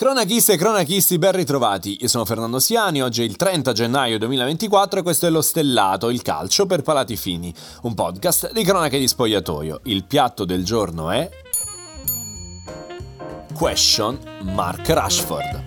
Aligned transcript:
Cronachiste 0.00 0.52
e 0.52 0.56
cronachisti, 0.56 1.18
ben 1.18 1.32
ritrovati. 1.32 1.96
Io 2.02 2.06
sono 2.06 2.24
Fernando 2.24 2.60
Siani, 2.60 3.02
oggi 3.02 3.22
è 3.22 3.24
il 3.24 3.34
30 3.34 3.72
gennaio 3.72 4.16
2024 4.18 5.00
e 5.00 5.02
questo 5.02 5.26
è 5.26 5.30
Lo 5.30 5.42
Stellato, 5.42 6.08
il 6.10 6.22
calcio 6.22 6.66
per 6.66 6.82
palati 6.82 7.16
fini, 7.16 7.52
un 7.82 7.94
podcast 7.94 8.52
di 8.52 8.62
cronache 8.62 9.00
di 9.00 9.08
spogliatoio. 9.08 9.80
Il 9.86 10.04
piatto 10.04 10.44
del 10.44 10.64
giorno 10.64 11.10
è... 11.10 11.28
Question 13.52 14.20
Mark 14.42 14.88
Rashford. 14.88 15.64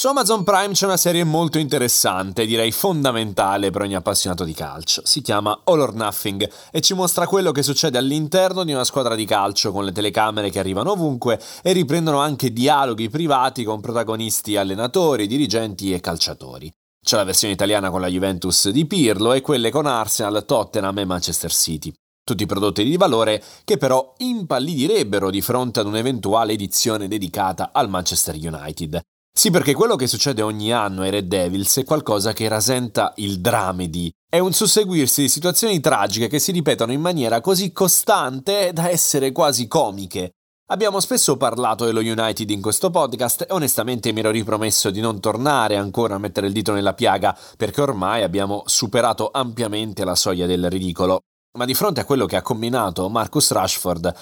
Su 0.00 0.08
Amazon 0.08 0.44
Prime 0.44 0.72
c'è 0.72 0.86
una 0.86 0.96
serie 0.96 1.24
molto 1.24 1.58
interessante, 1.58 2.46
direi 2.46 2.72
fondamentale 2.72 3.68
per 3.68 3.82
ogni 3.82 3.94
appassionato 3.94 4.44
di 4.44 4.54
calcio. 4.54 5.02
Si 5.04 5.20
chiama 5.20 5.60
All 5.64 5.80
or 5.80 5.92
Nothing 5.92 6.50
e 6.72 6.80
ci 6.80 6.94
mostra 6.94 7.26
quello 7.26 7.52
che 7.52 7.62
succede 7.62 7.98
all'interno 7.98 8.64
di 8.64 8.72
una 8.72 8.84
squadra 8.84 9.14
di 9.14 9.26
calcio 9.26 9.72
con 9.72 9.84
le 9.84 9.92
telecamere 9.92 10.48
che 10.48 10.58
arrivano 10.58 10.92
ovunque 10.92 11.38
e 11.62 11.72
riprendono 11.72 12.18
anche 12.18 12.50
dialoghi 12.50 13.10
privati 13.10 13.62
con 13.62 13.82
protagonisti 13.82 14.56
allenatori, 14.56 15.26
dirigenti 15.26 15.92
e 15.92 16.00
calciatori. 16.00 16.72
C'è 17.04 17.16
la 17.16 17.24
versione 17.24 17.52
italiana 17.52 17.90
con 17.90 18.00
la 18.00 18.08
Juventus 18.08 18.70
di 18.70 18.86
Pirlo 18.86 19.34
e 19.34 19.42
quelle 19.42 19.68
con 19.68 19.84
Arsenal, 19.84 20.46
Tottenham 20.46 20.96
e 20.96 21.04
Manchester 21.04 21.52
City. 21.52 21.92
Tutti 22.24 22.46
prodotti 22.46 22.84
di 22.84 22.96
valore 22.96 23.42
che 23.64 23.76
però 23.76 24.14
impallidirebbero 24.16 25.28
di 25.28 25.42
fronte 25.42 25.80
ad 25.80 25.86
un'eventuale 25.86 26.54
edizione 26.54 27.06
dedicata 27.06 27.68
al 27.74 27.90
Manchester 27.90 28.34
United. 28.34 29.02
Sì, 29.32 29.50
perché 29.50 29.74
quello 29.74 29.96
che 29.96 30.06
succede 30.06 30.42
ogni 30.42 30.72
anno 30.72 31.02
ai 31.02 31.10
Red 31.10 31.26
Devils 31.26 31.78
è 31.78 31.84
qualcosa 31.84 32.32
che 32.32 32.48
rasenta 32.48 33.12
il 33.16 33.40
dramedy. 33.40 34.10
È 34.28 34.38
un 34.38 34.52
susseguirsi 34.52 35.22
di 35.22 35.28
situazioni 35.28 35.80
tragiche 35.80 36.28
che 36.28 36.38
si 36.38 36.52
ripetono 36.52 36.92
in 36.92 37.00
maniera 37.00 37.40
così 37.40 37.72
costante 37.72 38.72
da 38.72 38.90
essere 38.90 39.32
quasi 39.32 39.66
comiche. 39.66 40.32
Abbiamo 40.70 41.00
spesso 41.00 41.36
parlato 41.36 41.84
dello 41.84 41.98
United 41.98 42.48
in 42.50 42.60
questo 42.60 42.90
podcast 42.90 43.42
e 43.42 43.52
onestamente 43.52 44.12
mi 44.12 44.20
ero 44.20 44.30
ripromesso 44.30 44.90
di 44.90 45.00
non 45.00 45.18
tornare 45.18 45.76
ancora 45.76 46.14
a 46.14 46.18
mettere 46.18 46.46
il 46.46 46.52
dito 46.52 46.72
nella 46.72 46.94
piaga 46.94 47.36
perché 47.56 47.80
ormai 47.80 48.22
abbiamo 48.22 48.62
superato 48.66 49.30
ampiamente 49.32 50.04
la 50.04 50.14
soglia 50.14 50.46
del 50.46 50.70
ridicolo. 50.70 51.22
Ma 51.58 51.64
di 51.64 51.74
fronte 51.74 52.00
a 52.00 52.04
quello 52.04 52.26
che 52.26 52.36
ha 52.36 52.42
combinato 52.42 53.08
Marcus 53.08 53.50
Rashford 53.50 54.14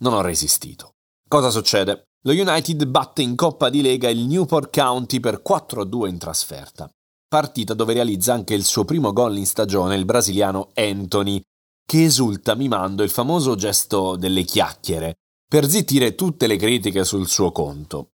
non 0.00 0.12
ho 0.12 0.20
resistito. 0.20 0.90
Cosa 1.26 1.48
succede? 1.48 2.08
Lo 2.26 2.32
United 2.32 2.86
batte 2.86 3.20
in 3.20 3.36
Coppa 3.36 3.68
di 3.68 3.82
Lega 3.82 4.08
il 4.08 4.20
Newport 4.20 4.74
County 4.74 5.20
per 5.20 5.42
4-2 5.46 6.08
in 6.08 6.16
trasferta. 6.16 6.88
Partita 7.28 7.74
dove 7.74 7.92
realizza 7.92 8.32
anche 8.32 8.54
il 8.54 8.64
suo 8.64 8.86
primo 8.86 9.12
gol 9.12 9.36
in 9.36 9.44
stagione 9.44 9.94
il 9.94 10.06
brasiliano 10.06 10.70
Anthony, 10.72 11.42
che 11.84 12.04
esulta 12.04 12.54
mimando 12.54 13.02
il 13.02 13.10
famoso 13.10 13.56
gesto 13.56 14.16
delle 14.16 14.42
chiacchiere, 14.44 15.16
per 15.46 15.68
zittire 15.68 16.14
tutte 16.14 16.46
le 16.46 16.56
critiche 16.56 17.04
sul 17.04 17.28
suo 17.28 17.52
conto. 17.52 18.12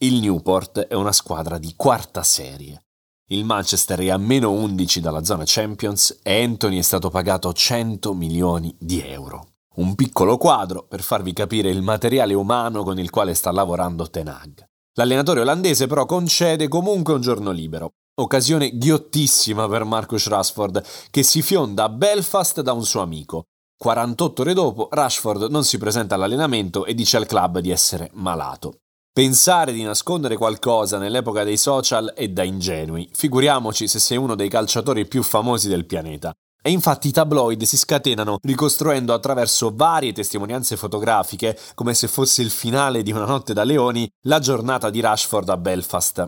Il 0.00 0.18
Newport 0.18 0.80
è 0.80 0.94
una 0.94 1.12
squadra 1.12 1.56
di 1.58 1.74
quarta 1.76 2.24
serie. 2.24 2.86
Il 3.28 3.44
Manchester 3.44 4.00
è 4.00 4.10
a 4.10 4.18
meno 4.18 4.50
11 4.50 5.00
dalla 5.00 5.22
zona 5.22 5.44
Champions 5.46 6.18
e 6.24 6.42
Anthony 6.42 6.78
è 6.78 6.82
stato 6.82 7.08
pagato 7.08 7.52
100 7.52 8.14
milioni 8.14 8.74
di 8.80 9.00
euro. 9.00 9.53
Un 9.76 9.96
piccolo 9.96 10.36
quadro 10.36 10.86
per 10.86 11.02
farvi 11.02 11.32
capire 11.32 11.68
il 11.68 11.82
materiale 11.82 12.32
umano 12.32 12.84
con 12.84 13.00
il 13.00 13.10
quale 13.10 13.34
sta 13.34 13.50
lavorando 13.50 14.08
Ten 14.08 14.28
Hag. 14.28 14.64
L'allenatore 14.96 15.40
olandese 15.40 15.88
però 15.88 16.06
concede 16.06 16.68
comunque 16.68 17.14
un 17.14 17.20
giorno 17.20 17.50
libero. 17.50 17.94
Occasione 18.20 18.78
ghiottissima 18.78 19.66
per 19.66 19.82
Marcus 19.82 20.28
Rashford, 20.28 20.84
che 21.10 21.24
si 21.24 21.42
fionda 21.42 21.84
a 21.84 21.88
Belfast 21.88 22.60
da 22.60 22.72
un 22.72 22.84
suo 22.84 23.00
amico. 23.00 23.46
48 23.76 24.42
ore 24.42 24.54
dopo, 24.54 24.88
Rashford 24.92 25.50
non 25.50 25.64
si 25.64 25.76
presenta 25.78 26.14
all'allenamento 26.14 26.84
e 26.84 26.94
dice 26.94 27.16
al 27.16 27.26
club 27.26 27.58
di 27.58 27.70
essere 27.70 28.10
malato. 28.12 28.78
Pensare 29.12 29.72
di 29.72 29.82
nascondere 29.82 30.36
qualcosa 30.36 30.98
nell'epoca 30.98 31.42
dei 31.42 31.56
social 31.56 32.12
è 32.14 32.28
da 32.28 32.44
ingenui, 32.44 33.08
figuriamoci 33.12 33.88
se 33.88 33.98
sei 33.98 34.18
uno 34.18 34.36
dei 34.36 34.48
calciatori 34.48 35.04
più 35.06 35.24
famosi 35.24 35.68
del 35.68 35.84
pianeta. 35.84 36.32
E 36.66 36.70
infatti 36.70 37.08
i 37.08 37.10
tabloid 37.10 37.62
si 37.64 37.76
scatenano 37.76 38.38
ricostruendo 38.40 39.12
attraverso 39.12 39.74
varie 39.74 40.14
testimonianze 40.14 40.78
fotografiche, 40.78 41.58
come 41.74 41.92
se 41.92 42.08
fosse 42.08 42.40
il 42.40 42.48
finale 42.48 43.02
di 43.02 43.12
una 43.12 43.26
notte 43.26 43.52
da 43.52 43.64
leoni, 43.64 44.10
la 44.22 44.38
giornata 44.38 44.88
di 44.88 45.00
Rashford 45.00 45.50
a 45.50 45.58
Belfast. 45.58 46.26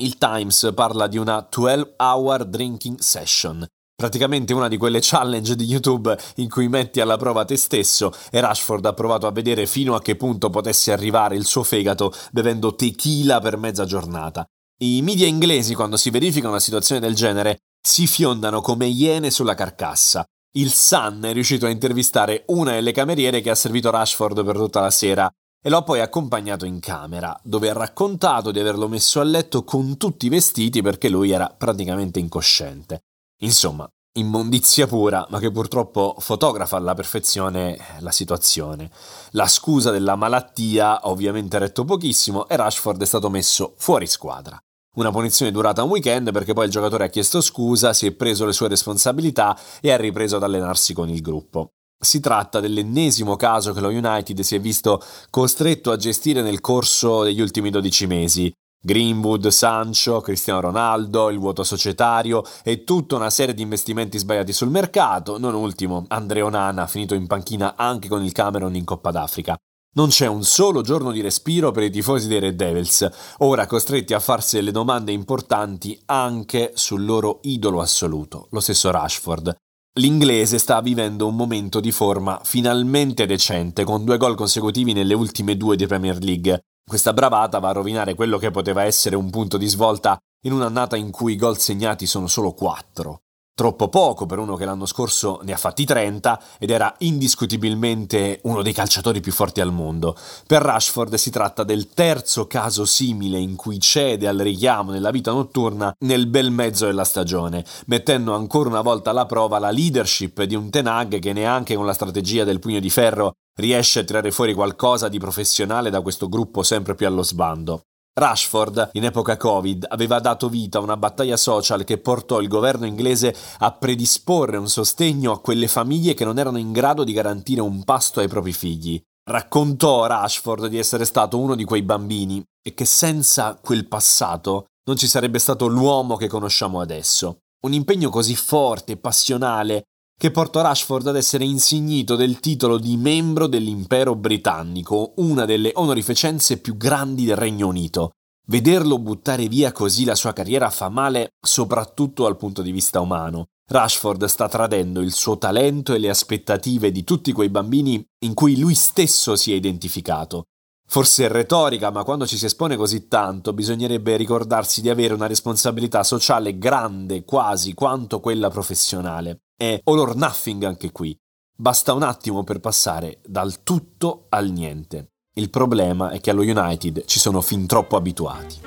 Il 0.00 0.18
Times 0.18 0.72
parla 0.74 1.06
di 1.06 1.18
una 1.18 1.48
12-hour 1.48 2.46
drinking 2.46 2.98
session, 2.98 3.64
praticamente 3.94 4.52
una 4.52 4.66
di 4.66 4.76
quelle 4.76 4.98
challenge 5.00 5.54
di 5.54 5.66
YouTube 5.66 6.18
in 6.36 6.50
cui 6.50 6.66
metti 6.66 7.00
alla 7.00 7.16
prova 7.16 7.44
te 7.44 7.56
stesso 7.56 8.12
e 8.32 8.40
Rashford 8.40 8.84
ha 8.86 8.92
provato 8.92 9.28
a 9.28 9.30
vedere 9.30 9.66
fino 9.66 9.94
a 9.94 10.02
che 10.02 10.16
punto 10.16 10.50
potesse 10.50 10.90
arrivare 10.90 11.36
il 11.36 11.46
suo 11.46 11.62
fegato 11.62 12.12
bevendo 12.32 12.74
tequila 12.74 13.38
per 13.38 13.56
mezza 13.56 13.84
giornata. 13.84 14.44
I 14.78 15.00
media 15.00 15.28
inglesi, 15.28 15.74
quando 15.74 15.96
si 15.96 16.10
verifica 16.10 16.48
una 16.48 16.60
situazione 16.60 17.00
del 17.00 17.14
genere, 17.14 17.60
si 17.80 18.06
fiondano 18.06 18.60
come 18.60 18.86
iene 18.86 19.30
sulla 19.30 19.54
carcassa. 19.54 20.24
Il 20.56 20.72
Sun 20.72 21.20
è 21.24 21.32
riuscito 21.32 21.66
a 21.66 21.70
intervistare 21.70 22.44
una 22.46 22.72
delle 22.72 22.92
cameriere 22.92 23.40
che 23.40 23.50
ha 23.50 23.54
servito 23.54 23.90
Rashford 23.90 24.44
per 24.44 24.56
tutta 24.56 24.80
la 24.80 24.90
sera 24.90 25.30
e 25.62 25.68
l'ho 25.68 25.82
poi 25.82 26.00
accompagnato 26.00 26.64
in 26.64 26.80
camera, 26.80 27.38
dove 27.42 27.68
ha 27.68 27.72
raccontato 27.72 28.52
di 28.52 28.60
averlo 28.60 28.88
messo 28.88 29.20
a 29.20 29.24
letto 29.24 29.64
con 29.64 29.96
tutti 29.96 30.26
i 30.26 30.28
vestiti 30.28 30.80
perché 30.80 31.08
lui 31.08 31.30
era 31.32 31.48
praticamente 31.48 32.20
incosciente. 32.20 33.00
Insomma, 33.40 33.86
immondizia 34.16 34.86
pura, 34.86 35.26
ma 35.28 35.38
che 35.38 35.50
purtroppo 35.50 36.14
fotografa 36.18 36.76
alla 36.76 36.94
perfezione 36.94 37.78
la 37.98 38.12
situazione. 38.12 38.90
La 39.30 39.46
scusa 39.46 39.90
della 39.90 40.16
malattia 40.16 41.00
ha 41.00 41.08
ovviamente 41.08 41.58
retto 41.58 41.84
pochissimo 41.84 42.48
e 42.48 42.56
Rashford 42.56 43.02
è 43.02 43.06
stato 43.06 43.28
messo 43.28 43.74
fuori 43.76 44.06
squadra. 44.06 44.58
Una 44.96 45.10
punizione 45.10 45.50
durata 45.50 45.82
un 45.82 45.90
weekend 45.90 46.32
perché 46.32 46.54
poi 46.54 46.64
il 46.64 46.70
giocatore 46.70 47.04
ha 47.04 47.08
chiesto 47.08 47.42
scusa, 47.42 47.92
si 47.92 48.06
è 48.06 48.12
preso 48.12 48.46
le 48.46 48.54
sue 48.54 48.68
responsabilità 48.68 49.58
e 49.82 49.92
ha 49.92 49.96
ripreso 49.98 50.36
ad 50.36 50.42
allenarsi 50.42 50.94
con 50.94 51.10
il 51.10 51.20
gruppo. 51.20 51.72
Si 52.02 52.18
tratta 52.18 52.60
dell'ennesimo 52.60 53.36
caso 53.36 53.74
che 53.74 53.80
lo 53.80 53.88
United 53.88 54.40
si 54.40 54.54
è 54.54 54.60
visto 54.60 55.02
costretto 55.28 55.90
a 55.90 55.96
gestire 55.96 56.40
nel 56.40 56.62
corso 56.62 57.24
degli 57.24 57.42
ultimi 57.42 57.68
12 57.68 58.06
mesi. 58.06 58.50
Greenwood, 58.82 59.48
Sancho, 59.48 60.22
Cristiano 60.22 60.60
Ronaldo, 60.60 61.28
il 61.28 61.38
vuoto 61.38 61.62
societario 61.62 62.42
e 62.62 62.84
tutta 62.84 63.16
una 63.16 63.30
serie 63.30 63.52
di 63.52 63.62
investimenti 63.62 64.16
sbagliati 64.16 64.52
sul 64.54 64.70
mercato, 64.70 65.38
non 65.38 65.54
ultimo 65.54 66.06
Andrea 66.08 66.44
Onana 66.44 66.86
finito 66.86 67.14
in 67.14 67.26
panchina 67.26 67.76
anche 67.76 68.08
con 68.08 68.22
il 68.22 68.32
Cameron 68.32 68.74
in 68.74 68.84
Coppa 68.84 69.10
d'Africa. 69.10 69.58
Non 69.96 70.08
c'è 70.08 70.26
un 70.26 70.42
solo 70.42 70.82
giorno 70.82 71.10
di 71.10 71.22
respiro 71.22 71.70
per 71.70 71.84
i 71.84 71.90
tifosi 71.90 72.28
dei 72.28 72.38
Red 72.38 72.54
Devils, 72.54 73.08
ora 73.38 73.66
costretti 73.66 74.12
a 74.12 74.20
farsi 74.20 74.56
delle 74.56 74.70
domande 74.70 75.10
importanti 75.10 75.98
anche 76.04 76.72
sul 76.74 77.06
loro 77.06 77.38
idolo 77.44 77.80
assoluto, 77.80 78.48
lo 78.50 78.60
stesso 78.60 78.90
Rashford. 78.90 79.56
L'inglese 79.98 80.58
sta 80.58 80.82
vivendo 80.82 81.26
un 81.26 81.34
momento 81.34 81.80
di 81.80 81.92
forma 81.92 82.38
finalmente 82.44 83.24
decente, 83.24 83.84
con 83.84 84.04
due 84.04 84.18
gol 84.18 84.34
consecutivi 84.34 84.92
nelle 84.92 85.14
ultime 85.14 85.56
due 85.56 85.76
di 85.76 85.86
Premier 85.86 86.22
League. 86.22 86.60
Questa 86.86 87.14
bravata 87.14 87.58
va 87.58 87.70
a 87.70 87.72
rovinare 87.72 88.14
quello 88.14 88.36
che 88.36 88.50
poteva 88.50 88.84
essere 88.84 89.16
un 89.16 89.30
punto 89.30 89.56
di 89.56 89.66
svolta 89.66 90.18
in 90.44 90.52
un'annata 90.52 90.96
in 90.96 91.10
cui 91.10 91.32
i 91.32 91.36
gol 91.36 91.56
segnati 91.56 92.04
sono 92.04 92.26
solo 92.26 92.52
quattro. 92.52 93.22
Troppo 93.58 93.88
poco 93.88 94.26
per 94.26 94.38
uno 94.38 94.54
che 94.54 94.66
l'anno 94.66 94.84
scorso 94.84 95.40
ne 95.42 95.54
ha 95.54 95.56
fatti 95.56 95.86
30 95.86 96.42
ed 96.58 96.68
era 96.68 96.94
indiscutibilmente 96.98 98.40
uno 98.42 98.60
dei 98.60 98.74
calciatori 98.74 99.20
più 99.20 99.32
forti 99.32 99.62
al 99.62 99.72
mondo. 99.72 100.14
Per 100.46 100.60
Rashford 100.60 101.14
si 101.14 101.30
tratta 101.30 101.64
del 101.64 101.88
terzo 101.94 102.46
caso 102.46 102.84
simile 102.84 103.38
in 103.38 103.56
cui 103.56 103.80
cede 103.80 104.28
al 104.28 104.36
richiamo 104.36 104.90
nella 104.90 105.10
vita 105.10 105.32
notturna 105.32 105.90
nel 106.00 106.26
bel 106.26 106.50
mezzo 106.50 106.84
della 106.84 107.04
stagione, 107.04 107.64
mettendo 107.86 108.34
ancora 108.34 108.68
una 108.68 108.82
volta 108.82 109.08
alla 109.08 109.24
prova 109.24 109.58
la 109.58 109.70
leadership 109.70 110.42
di 110.42 110.54
un 110.54 110.68
Tenag 110.68 111.18
che 111.18 111.32
neanche 111.32 111.76
con 111.76 111.86
la 111.86 111.94
strategia 111.94 112.44
del 112.44 112.58
pugno 112.58 112.78
di 112.78 112.90
ferro 112.90 113.36
riesce 113.54 114.00
a 114.00 114.04
tirare 114.04 114.32
fuori 114.32 114.52
qualcosa 114.52 115.08
di 115.08 115.18
professionale 115.18 115.88
da 115.88 116.02
questo 116.02 116.28
gruppo 116.28 116.62
sempre 116.62 116.94
più 116.94 117.06
allo 117.06 117.22
sbando. 117.22 117.80
Rashford, 118.18 118.92
in 118.92 119.04
epoca 119.04 119.36
Covid, 119.36 119.88
aveva 119.90 120.20
dato 120.20 120.48
vita 120.48 120.78
a 120.78 120.80
una 120.80 120.96
battaglia 120.96 121.36
social 121.36 121.84
che 121.84 121.98
portò 121.98 122.40
il 122.40 122.48
governo 122.48 122.86
inglese 122.86 123.36
a 123.58 123.72
predisporre 123.72 124.56
un 124.56 124.70
sostegno 124.70 125.32
a 125.32 125.40
quelle 125.40 125.68
famiglie 125.68 126.14
che 126.14 126.24
non 126.24 126.38
erano 126.38 126.56
in 126.56 126.72
grado 126.72 127.04
di 127.04 127.12
garantire 127.12 127.60
un 127.60 127.84
pasto 127.84 128.20
ai 128.20 128.28
propri 128.28 128.54
figli. 128.54 128.98
Raccontò 129.28 130.06
Rashford 130.06 130.68
di 130.68 130.78
essere 130.78 131.04
stato 131.04 131.38
uno 131.38 131.54
di 131.54 131.64
quei 131.64 131.82
bambini 131.82 132.42
e 132.66 132.72
che 132.72 132.86
senza 132.86 133.58
quel 133.60 133.86
passato 133.86 134.68
non 134.86 134.96
ci 134.96 135.08
sarebbe 135.08 135.38
stato 135.38 135.66
l'uomo 135.66 136.16
che 136.16 136.28
conosciamo 136.28 136.80
adesso. 136.80 137.40
Un 137.66 137.74
impegno 137.74 138.08
così 138.08 138.34
forte 138.34 138.92
e 138.92 138.96
passionale 138.96 139.88
che 140.18 140.30
portò 140.30 140.62
Rashford 140.62 141.08
ad 141.08 141.16
essere 141.16 141.44
insignito 141.44 142.16
del 142.16 142.40
titolo 142.40 142.78
di 142.78 142.96
membro 142.96 143.46
dell'impero 143.46 144.14
britannico, 144.14 145.12
una 145.16 145.44
delle 145.44 145.72
onorificenze 145.74 146.58
più 146.58 146.76
grandi 146.76 147.26
del 147.26 147.36
Regno 147.36 147.68
Unito. 147.68 148.12
Vederlo 148.48 148.98
buttare 148.98 149.46
via 149.48 149.72
così 149.72 150.04
la 150.04 150.14
sua 150.14 150.32
carriera 150.32 150.70
fa 150.70 150.88
male 150.88 151.32
soprattutto 151.38 152.22
dal 152.22 152.36
punto 152.36 152.62
di 152.62 152.70
vista 152.70 153.00
umano. 153.00 153.48
Rashford 153.68 154.24
sta 154.26 154.48
tradendo 154.48 155.00
il 155.00 155.12
suo 155.12 155.36
talento 155.36 155.92
e 155.92 155.98
le 155.98 156.08
aspettative 156.08 156.92
di 156.92 157.04
tutti 157.04 157.32
quei 157.32 157.50
bambini 157.50 158.02
in 158.20 158.32
cui 158.32 158.58
lui 158.58 158.74
stesso 158.74 159.36
si 159.36 159.52
è 159.52 159.56
identificato. 159.56 160.44
Forse 160.88 161.24
è 161.24 161.28
retorica, 161.28 161.90
ma 161.90 162.04
quando 162.04 162.26
ci 162.26 162.38
si 162.38 162.46
espone 162.46 162.76
così 162.76 163.08
tanto 163.08 163.52
bisognerebbe 163.52 164.16
ricordarsi 164.16 164.80
di 164.80 164.88
avere 164.88 165.12
una 165.12 165.26
responsabilità 165.26 166.04
sociale 166.04 166.56
grande 166.56 167.24
quasi 167.24 167.74
quanto 167.74 168.20
quella 168.20 168.48
professionale. 168.48 169.40
È 169.58 169.80
all 169.84 169.98
or 169.98 170.14
nothing 170.16 170.64
anche 170.64 170.92
qui. 170.92 171.16
Basta 171.58 171.94
un 171.94 172.02
attimo 172.02 172.44
per 172.44 172.60
passare 172.60 173.20
dal 173.24 173.62
tutto 173.62 174.26
al 174.28 174.50
niente. 174.50 175.12
Il 175.36 175.48
problema 175.48 176.10
è 176.10 176.20
che 176.20 176.28
allo 176.28 176.42
United 176.42 177.06
ci 177.06 177.18
sono 177.18 177.40
fin 177.40 177.66
troppo 177.66 177.96
abituati. 177.96 178.60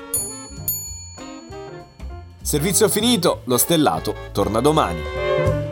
Servizio 2.42 2.88
finito, 2.88 3.42
lo 3.44 3.56
stellato 3.56 4.14
torna 4.32 4.60
domani. 4.60 5.69